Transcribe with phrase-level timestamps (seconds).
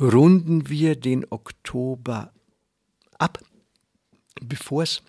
[0.00, 2.32] Runden wir den Oktober
[3.18, 3.40] ab,
[4.40, 5.02] bevor es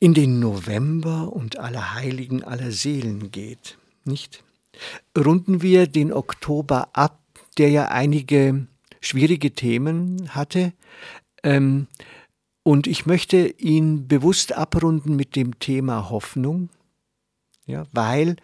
[0.00, 4.44] in den November und Allerheiligen aller Seelen geht, nicht?
[5.16, 7.20] Runden wir den Oktober ab,
[7.58, 8.66] der ja einige
[9.00, 10.72] schwierige Themen hatte,
[11.42, 11.88] ähm,
[12.62, 16.68] und ich möchte ihn bewusst abrunden mit dem Thema Hoffnung,
[17.66, 18.36] ja, weil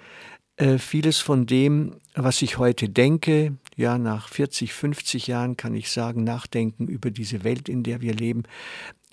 [0.56, 5.89] äh, vieles von dem, was ich heute denke, ja, nach 40, 50 Jahren kann ich
[5.89, 8.43] sagen, nachdenken über diese Welt, in der wir leben.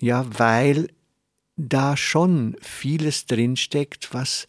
[0.00, 0.88] Ja, weil
[1.56, 4.48] da schon vieles drinsteckt, was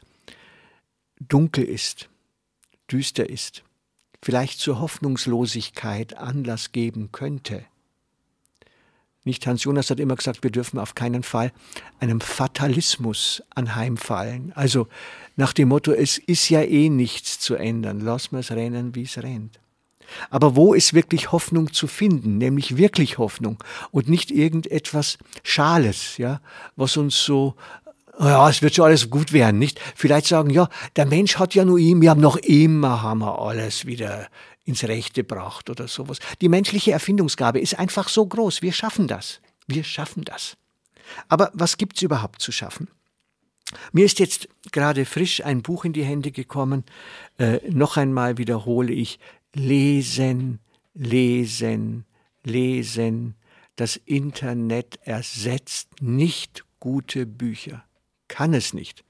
[1.20, 2.10] dunkel ist,
[2.92, 3.64] düster ist,
[4.24, 7.64] vielleicht zur Hoffnungslosigkeit Anlass geben könnte.
[9.24, 11.52] Nicht Hans Jonas hat immer gesagt, wir dürfen auf keinen Fall
[12.00, 14.52] einem Fatalismus anheimfallen.
[14.54, 14.88] Also
[15.36, 19.20] nach dem Motto, es ist ja eh nichts zu ändern, lass es rennen, wie es
[19.20, 19.60] rennt.
[20.30, 23.58] Aber wo ist wirklich Hoffnung zu finden, nämlich wirklich Hoffnung
[23.92, 26.42] und nicht irgendetwas Schales, ja,
[26.76, 27.56] was uns so
[28.20, 29.80] ja, es wird schon alles gut werden, nicht?
[29.96, 33.40] Vielleicht sagen, ja, der Mensch hat ja nur ihm, wir haben noch immer haben wir
[33.40, 34.28] alles wieder
[34.66, 36.20] ins Rechte gebracht oder sowas.
[36.42, 38.62] Die menschliche Erfindungsgabe ist einfach so groß.
[38.62, 39.40] Wir schaffen das.
[39.68, 40.58] Wir schaffen das.
[41.30, 42.90] Aber was gibt's überhaupt zu schaffen?
[43.92, 46.84] Mir ist jetzt gerade frisch ein Buch in die Hände gekommen.
[47.38, 49.20] Äh, noch einmal wiederhole ich,
[49.58, 50.60] Lesen,
[50.94, 52.06] lesen,
[52.44, 53.36] lesen.
[53.76, 57.84] Das Internet ersetzt nicht gute Bücher.
[58.28, 59.04] Kann es nicht.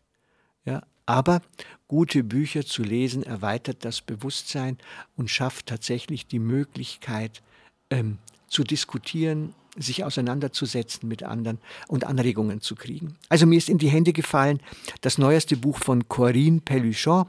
[0.63, 1.41] Ja, aber
[1.88, 4.78] gute Bücher zu lesen erweitert das Bewusstsein
[5.18, 7.44] und schafft tatsächlich die Möglichkeit
[7.90, 13.15] ähm, zu diskutieren, sich auseinanderzusetzen mit anderen und Anregungen zu kriegen.
[13.29, 14.59] Also mir ist in die Hände gefallen
[15.01, 17.25] das neueste Buch von Corinne Pelluchon,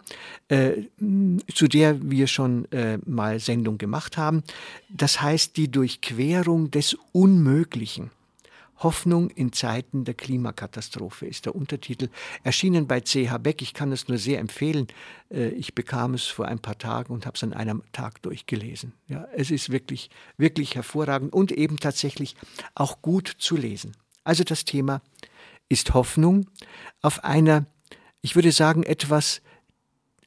[0.49, 0.83] äh,
[1.55, 4.43] zu der wir schon äh, mal Sendung gemacht haben.
[4.89, 8.11] Das heißt die Durchquerung des Unmöglichen.
[8.79, 12.09] Hoffnung in Zeiten der Klimakatastrophe ist der Untertitel.
[12.45, 13.63] Erschienen bei CH Beck.
[13.63, 14.87] Ich kann es nur sehr empfehlen.
[15.31, 18.93] Äh, ich bekam es vor ein paar Tagen und habe es an einem Tag durchgelesen.
[19.09, 22.37] Ja, es ist wirklich, wirklich hervorragend und eben tatsächlich
[22.75, 23.97] auch gut zu lesen.
[24.25, 25.03] Also das Thema
[25.69, 26.47] ist Hoffnung
[27.03, 27.67] auf einer,
[28.23, 29.43] ich würde sagen, etwas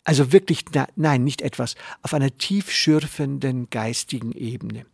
[0.04, 4.86] also wirklich, nein, nicht etwas, auf einer tiefschürfenden geistigen Ebene.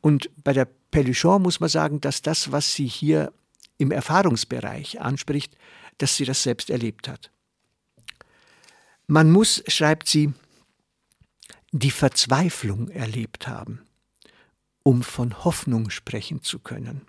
[0.00, 3.32] Und bei der Pelluchon muss man sagen, dass das, was sie hier
[3.78, 5.56] im Erfahrungsbereich anspricht,
[5.98, 7.30] dass sie das selbst erlebt hat.
[9.06, 10.32] Man muss, schreibt sie,
[11.72, 13.82] die Verzweiflung erlebt haben,
[14.82, 17.02] um von Hoffnung sprechen zu können.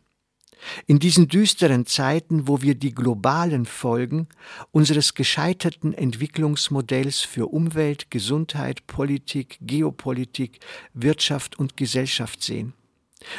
[0.86, 4.28] In diesen düsteren Zeiten, wo wir die globalen Folgen
[4.72, 10.60] unseres gescheiterten Entwicklungsmodells für Umwelt, Gesundheit, Politik, Geopolitik,
[10.94, 12.74] Wirtschaft und Gesellschaft sehen.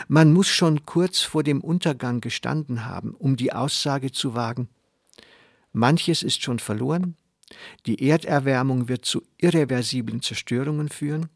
[0.09, 4.69] Man muss schon kurz vor dem Untergang gestanden haben, um die Aussage zu wagen,
[5.72, 7.16] manches ist schon verloren,
[7.87, 11.28] die Erderwärmung wird zu irreversiblen Zerstörungen führen,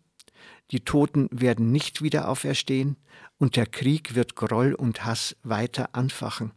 [0.70, 2.96] die Toten werden nicht wieder auferstehen
[3.38, 6.52] und der Krieg wird Groll und Hass weiter anfachen.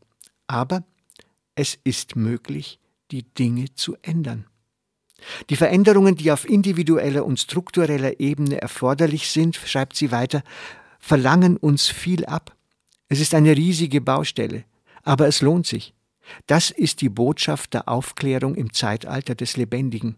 [0.48, 0.84] Aber
[1.56, 2.80] es ist möglich,
[3.12, 4.46] die Dinge zu ändern.
[5.50, 10.44] Die Veränderungen, die auf individueller und struktureller Ebene erforderlich sind, schreibt sie weiter,
[11.00, 12.56] verlangen uns viel ab.
[13.07, 14.66] Es ist eine riesige Baustelle,
[15.04, 15.94] aber es lohnt sich.
[16.46, 20.18] Das ist die Botschaft der Aufklärung im Zeitalter des Lebendigen.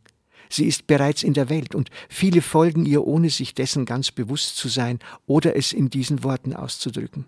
[0.50, 4.57] Sie ist bereits in der Welt und viele folgen ihr, ohne sich dessen ganz bewusst
[4.57, 7.25] zu sein oder es in diesen Worten auszudrücken.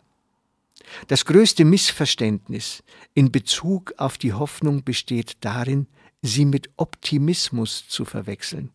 [1.07, 2.83] Das größte Missverständnis
[3.13, 5.88] in Bezug auf die Hoffnung besteht darin,
[6.21, 8.71] sie mit Optimismus zu verwechseln.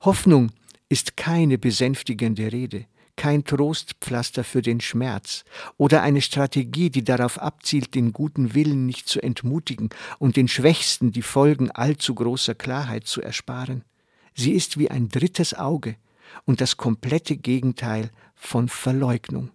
[0.00, 0.52] Hoffnung
[0.88, 2.86] ist keine besänftigende Rede
[3.16, 5.44] kein Trostpflaster für den Schmerz
[5.76, 11.12] oder eine Strategie, die darauf abzielt, den guten Willen nicht zu entmutigen und den Schwächsten
[11.12, 13.84] die Folgen allzu großer Klarheit zu ersparen.
[14.34, 15.96] Sie ist wie ein drittes Auge
[16.44, 19.50] und das komplette Gegenteil von Verleugnung.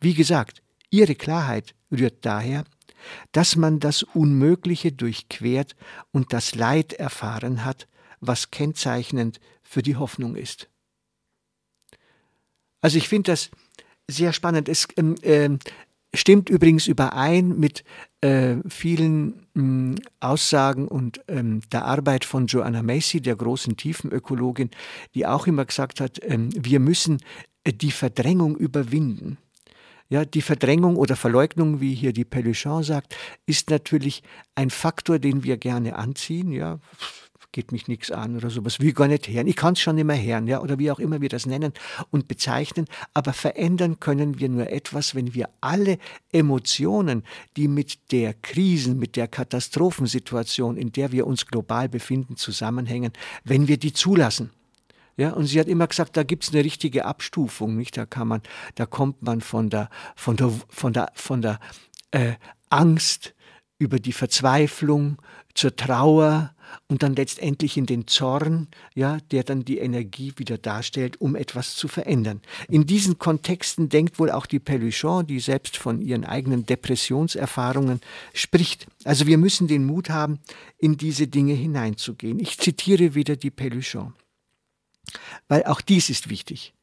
[0.00, 2.64] Wie gesagt, ihre Klarheit rührt daher,
[3.32, 5.74] dass man das Unmögliche durchquert
[6.12, 7.88] und das Leid erfahren hat,
[8.20, 10.68] was kennzeichnend für die Hoffnung ist.
[12.80, 13.50] Also ich finde das
[14.08, 14.68] sehr spannend.
[14.68, 15.50] Es ähm, äh,
[16.14, 17.84] stimmt übrigens überein mit
[18.20, 24.70] äh, vielen mh, Aussagen und ähm, der Arbeit von Joanna Macy, der großen Tiefenökologin,
[25.14, 27.18] die auch immer gesagt hat, ähm, wir müssen
[27.64, 29.38] äh, die Verdrängung überwinden.
[30.08, 33.14] Ja, die Verdrängung oder Verleugnung, wie hier die Peluchon sagt,
[33.46, 34.24] ist natürlich
[34.56, 36.50] ein Faktor, den wir gerne anziehen.
[36.50, 36.80] Ja,
[37.52, 39.46] geht mich nichts an oder sowas, will gar nicht hören.
[39.46, 41.72] Ich kann es schon immer hören, ja, oder wie auch immer wir das nennen
[42.10, 42.86] und bezeichnen.
[43.14, 45.98] Aber verändern können wir nur etwas, wenn wir alle
[46.32, 47.24] Emotionen,
[47.56, 53.12] die mit der Krisen, mit der Katastrophensituation, in der wir uns global befinden, zusammenhängen,
[53.44, 54.50] wenn wir die zulassen.
[55.16, 57.96] Ja, und sie hat immer gesagt, da gibt es eine richtige Abstufung, nicht?
[57.96, 58.40] Da kann man,
[58.76, 61.60] da kommt man von der, von der, von der, von der
[62.12, 62.34] äh,
[62.70, 63.34] Angst
[63.78, 65.18] über die Verzweiflung
[65.54, 66.54] zur Trauer,
[66.88, 71.76] und dann letztendlich in den Zorn, ja, der dann die Energie wieder darstellt, um etwas
[71.76, 72.40] zu verändern.
[72.68, 78.00] In diesen Kontexten denkt wohl auch die Peluchon, die selbst von ihren eigenen Depressionserfahrungen
[78.34, 78.86] spricht.
[79.04, 80.40] Also wir müssen den Mut haben,
[80.78, 82.38] in diese Dinge hineinzugehen.
[82.38, 84.14] Ich zitiere wieder die Peluchon,
[85.48, 86.74] weil auch dies ist wichtig.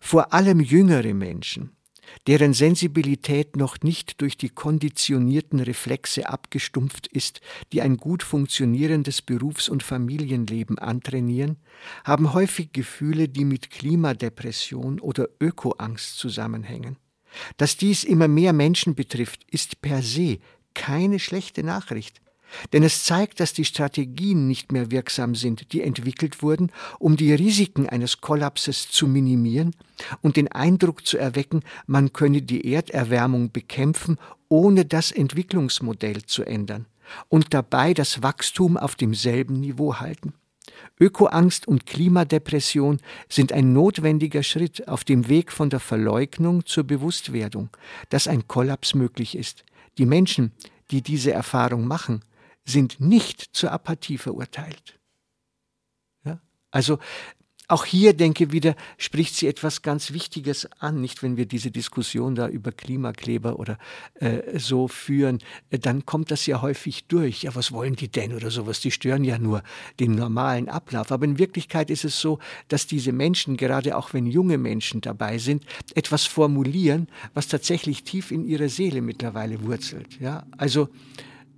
[0.00, 1.70] Vor allem jüngere Menschen,
[2.26, 7.40] deren Sensibilität noch nicht durch die konditionierten Reflexe abgestumpft ist,
[7.72, 11.56] die ein gut funktionierendes Berufs- und Familienleben antrainieren,
[12.04, 16.96] haben häufig Gefühle, die mit Klimadepression oder Ökoangst zusammenhängen.
[17.56, 20.38] Dass dies immer mehr Menschen betrifft, ist per se
[20.74, 22.20] keine schlechte Nachricht.
[22.72, 27.32] Denn es zeigt, dass die Strategien nicht mehr wirksam sind, die entwickelt wurden, um die
[27.32, 29.74] Risiken eines Kollapses zu minimieren
[30.20, 34.18] und den Eindruck zu erwecken, man könne die Erderwärmung bekämpfen,
[34.48, 36.86] ohne das Entwicklungsmodell zu ändern
[37.28, 40.34] und dabei das Wachstum auf demselben Niveau halten.
[40.98, 47.70] Ökoangst und Klimadepression sind ein notwendiger Schritt auf dem Weg von der Verleugnung zur Bewusstwerdung,
[48.10, 49.64] dass ein Kollaps möglich ist.
[49.98, 50.52] Die Menschen,
[50.90, 52.22] die diese Erfahrung machen,
[52.64, 54.98] sind nicht zur Apathie verurteilt.
[56.24, 56.40] Ja?
[56.70, 56.98] Also
[57.70, 61.00] auch hier, denke wieder, spricht sie etwas ganz Wichtiges an.
[61.00, 63.78] Nicht, wenn wir diese Diskussion da über Klimakleber oder
[64.14, 65.38] äh, so führen,
[65.70, 67.44] äh, dann kommt das ja häufig durch.
[67.44, 68.80] Ja, was wollen die denn oder sowas?
[68.80, 69.62] Die stören ja nur
[70.00, 71.12] den normalen Ablauf.
[71.12, 75.38] Aber in Wirklichkeit ist es so, dass diese Menschen, gerade auch wenn junge Menschen dabei
[75.38, 75.64] sind,
[75.94, 80.18] etwas formulieren, was tatsächlich tief in ihrer Seele mittlerweile wurzelt.
[80.18, 80.88] Ja, also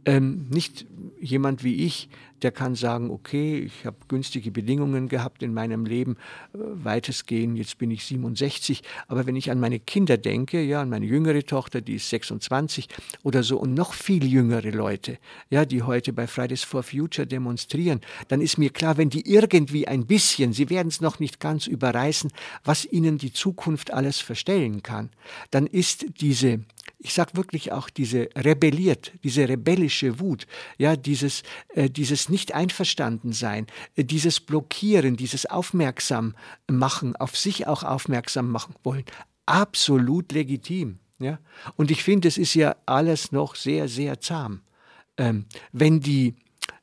[0.05, 0.87] ähm, nicht
[1.21, 2.09] jemand wie ich,
[2.43, 6.17] der kann sagen, okay, ich habe günstige Bedingungen gehabt in meinem Leben,
[6.55, 10.89] äh, weitestgehend, jetzt bin ich 67, aber wenn ich an meine Kinder denke, ja, an
[10.89, 12.89] meine jüngere Tochter, die ist 26
[13.23, 15.19] oder so und noch viel jüngere Leute,
[15.51, 19.87] ja, die heute bei Fridays for Future demonstrieren, dann ist mir klar, wenn die irgendwie
[19.87, 22.33] ein bisschen, sie werden es noch nicht ganz überreißen,
[22.65, 25.11] was ihnen die Zukunft alles verstellen kann,
[25.51, 26.61] dann ist diese
[27.05, 30.47] ich sage wirklich auch diese rebelliert, diese rebellische Wut,
[30.79, 31.43] ja, dieses,
[31.75, 33.67] äh, dieses Nicht-Einverstanden-Sein,
[33.97, 36.37] äh, dieses Blockieren, dieses Aufmerksam
[36.71, 39.05] machen, auf sich auch aufmerksam machen wollen,
[39.47, 41.01] absolut legitim.
[41.19, 41.41] Ja?
[41.77, 44.61] Und ich finde, es ist ja alles noch sehr, sehr zahm.
[45.19, 46.37] Ähm, wenn die,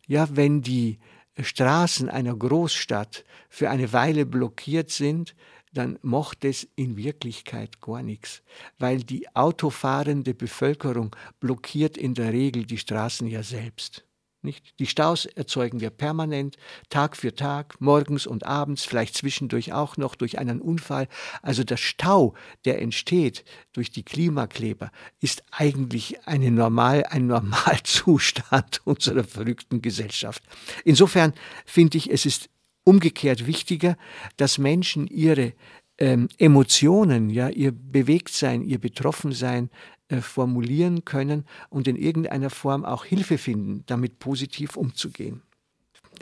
[0.06, 1.00] ja, wenn die
[1.40, 5.34] Straßen einer Großstadt für eine Weile blockiert sind,
[5.72, 8.42] dann mochte es in Wirklichkeit gar nichts,
[8.78, 14.06] weil die autofahrende Bevölkerung blockiert in der Regel die Straßen ja selbst.
[14.42, 14.80] Nicht?
[14.80, 16.56] Die Staus erzeugen wir permanent,
[16.88, 21.10] Tag für Tag, morgens und abends, vielleicht zwischendurch auch noch durch einen Unfall.
[21.42, 22.34] Also der Stau,
[22.64, 30.42] der entsteht durch die Klimakleber, ist eigentlich eine normal, ein Normalzustand unserer verrückten Gesellschaft.
[30.86, 31.34] Insofern
[31.66, 32.50] finde ich, es ist
[32.90, 33.98] umgekehrt wichtiger,
[34.38, 35.54] dass Menschen ihre
[36.00, 39.70] ähm, Emotionen, ja, ihr Bewegtsein, ihr Betroffensein
[40.08, 45.44] äh, formulieren können und in irgendeiner Form auch Hilfe finden, damit positiv umzugehen.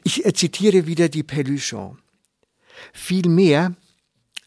[0.04, 2.00] Ich äh, zitiere wieder die Peluchon.
[2.92, 3.78] Vielmehr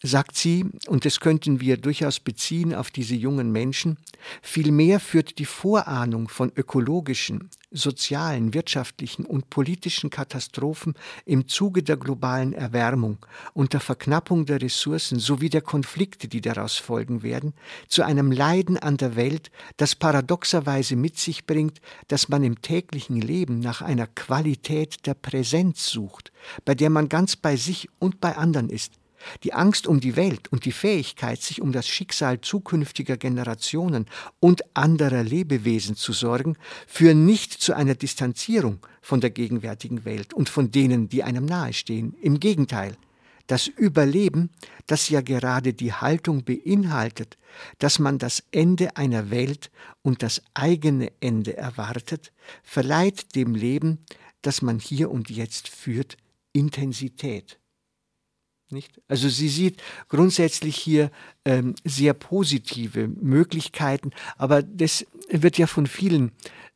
[0.03, 3.99] sagt sie, und das könnten wir durchaus beziehen auf diese jungen Menschen,
[4.43, 12.53] vielmehr führt die Vorahnung von ökologischen, sozialen, wirtschaftlichen und politischen Katastrophen im Zuge der globalen
[12.53, 13.19] Erwärmung
[13.53, 17.53] und der Verknappung der Ressourcen sowie der Konflikte, die daraus folgen werden,
[17.87, 23.21] zu einem Leiden an der Welt, das paradoxerweise mit sich bringt, dass man im täglichen
[23.21, 26.33] Leben nach einer Qualität der Präsenz sucht,
[26.65, 29.00] bei der man ganz bei sich und bei anderen ist,
[29.45, 34.07] Die Angst um die Welt und die Fähigkeit, sich um das Schicksal zukünftiger Generationen
[34.41, 40.49] und anderer Lebewesen zu sorgen, führen nicht zu einer Distanzierung von der gegenwärtigen Welt und
[40.49, 42.15] von denen, die einem nahestehen.
[42.21, 42.97] Im Gegenteil,
[43.47, 44.51] das Überleben,
[44.87, 47.37] das ja gerade die Haltung beinhaltet,
[47.79, 49.71] dass man das Ende einer Welt
[50.03, 54.05] und das eigene Ende erwartet, verleiht dem Leben,
[54.43, 56.17] das man hier und jetzt führt,
[56.53, 57.60] Intensität.
[58.71, 59.01] Nicht?
[59.09, 61.11] Also sie sieht grundsätzlich hier
[61.45, 66.33] ähm, sehr positive Möglichkeiten, aber das wird ja von vielen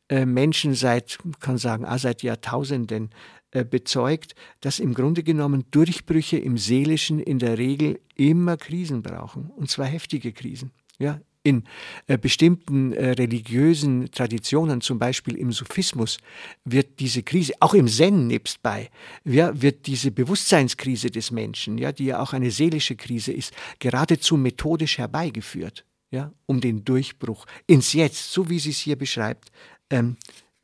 [0.09, 3.09] äh, Menschen seit, kann sagen, ah, seit Jahrtausenden
[3.51, 9.49] äh, bezeugt, dass im Grunde genommen Durchbrüche im Seelischen in der Regel immer Krisen brauchen,
[9.49, 10.71] und zwar heftige Krisen.
[10.99, 11.63] Ja, in
[12.07, 16.17] äh, bestimmten äh, religiösen Traditionen, zum Beispiel im Sufismus,
[16.65, 18.89] wird diese Krise, auch im Zen nebstbei,
[19.23, 24.37] ja, wird diese Bewusstseinskrise des Menschen, ja, die ja auch eine seelische Krise ist, geradezu
[24.37, 29.51] methodisch herbeigeführt, ja, um den Durchbruch ins Jetzt, so wie sie es hier beschreibt,
[29.91, 30.17] ähm,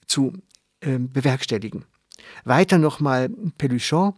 [0.07, 0.33] zu
[0.81, 1.85] ähm, bewerkstelligen.
[2.43, 4.13] Weiter nochmal Peluchon.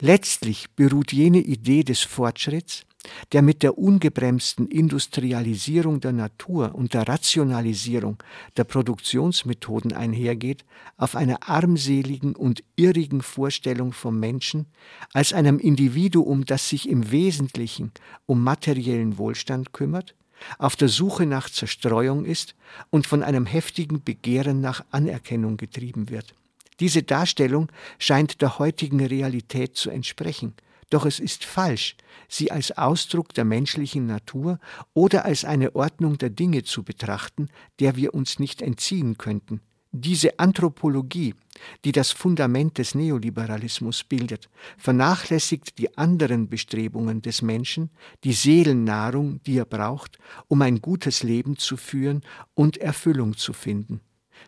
[0.00, 2.84] Letztlich beruht jene Idee des Fortschritts
[3.32, 8.22] der mit der ungebremsten Industrialisierung der Natur und der Rationalisierung
[8.56, 10.64] der Produktionsmethoden einhergeht,
[10.96, 14.66] auf einer armseligen und irrigen Vorstellung vom Menschen
[15.12, 17.92] als einem Individuum, das sich im Wesentlichen
[18.26, 20.14] um materiellen Wohlstand kümmert,
[20.58, 22.54] auf der Suche nach Zerstreuung ist
[22.90, 26.34] und von einem heftigen Begehren nach Anerkennung getrieben wird.
[26.80, 30.54] Diese Darstellung scheint der heutigen Realität zu entsprechen,
[30.90, 31.96] doch es ist falsch,
[32.28, 34.58] sie als Ausdruck der menschlichen Natur
[34.92, 37.48] oder als eine Ordnung der Dinge zu betrachten,
[37.80, 39.60] der wir uns nicht entziehen könnten.
[39.96, 41.36] Diese Anthropologie,
[41.84, 47.90] die das Fundament des Neoliberalismus bildet, vernachlässigt die anderen Bestrebungen des Menschen,
[48.24, 52.22] die Seelennahrung, die er braucht, um ein gutes Leben zu führen
[52.54, 54.00] und Erfüllung zu finden.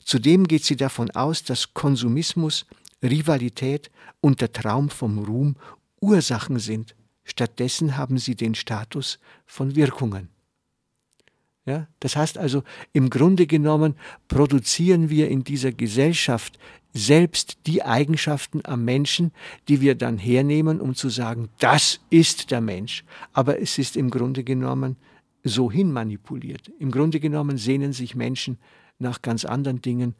[0.04, 2.66] Zudem geht sie davon aus, dass Konsumismus,
[3.00, 5.54] Rivalität und der Traum vom Ruhm
[6.00, 6.94] Ursachen sind.
[7.24, 10.28] Stattdessen haben sie den Status von Wirkungen.
[11.64, 12.62] Ja, das heißt also,
[12.92, 13.96] im Grunde genommen
[14.28, 16.58] produzieren wir in dieser Gesellschaft
[16.94, 19.32] selbst die Eigenschaften am Menschen,
[19.68, 23.04] die wir dann hernehmen, um zu sagen, das ist der Mensch.
[23.32, 24.96] Aber es ist im Grunde genommen
[25.42, 26.70] so hin manipuliert.
[26.78, 28.58] Im Grunde genommen sehnen sich Menschen
[28.98, 30.14] nach ganz anderen Dingen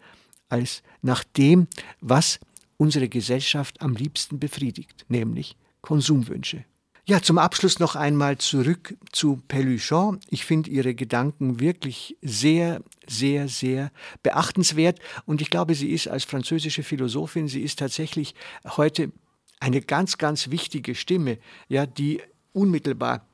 [0.49, 1.69] als nach dem,
[2.01, 2.41] was
[2.77, 6.65] unsere Gesellschaft am liebsten befriedigt, nämlich Konsumwünsche.
[7.09, 10.19] Ja, zum Abschluss noch einmal zurück zu Peluchon.
[10.29, 13.93] Ich finde Ihre Gedanken wirklich sehr, sehr, sehr
[14.25, 14.99] beachtenswert.
[15.25, 18.35] Und ich glaube, sie ist als französische Philosophin, sie ist tatsächlich
[18.77, 19.13] heute
[19.61, 23.25] eine ganz, ganz wichtige Stimme, ja, die unmittelbar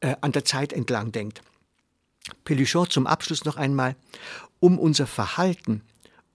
[0.00, 1.40] äh, an der Zeit entlang denkt.
[2.44, 3.96] Peluchon zum Abschluss noch einmal.
[4.60, 5.80] Um unser Verhalten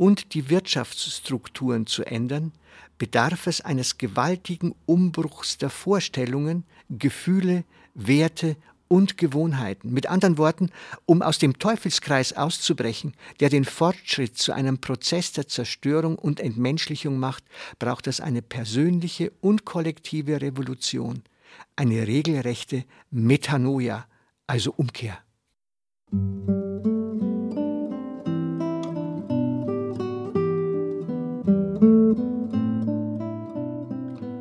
[0.02, 2.54] und die Wirtschaftsstrukturen zu ändern,
[2.98, 8.56] bedarf es eines gewaltigen Umbruchs der Vorstellungen, Gefühle, Werte
[8.88, 9.94] und Gewohnheiten.
[9.94, 10.72] Mit anderen Worten,
[11.06, 17.20] um aus dem Teufelskreis auszubrechen, der den Fortschritt zu einem Prozess der Zerstörung und Entmenschlichung
[17.20, 17.44] macht,
[17.78, 21.22] braucht es eine persönliche und kollektive Revolution,
[21.76, 24.08] eine regelrechte Metanoia,
[24.48, 25.20] also Umkehr.